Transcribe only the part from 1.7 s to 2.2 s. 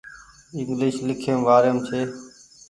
ڇي